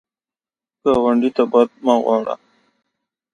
[0.81, 2.35] ګاونډي ته بد نه غواړه